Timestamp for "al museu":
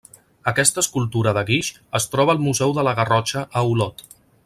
2.37-2.77